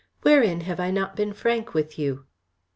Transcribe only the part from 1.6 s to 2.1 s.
with